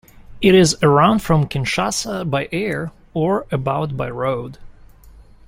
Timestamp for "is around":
0.55-1.19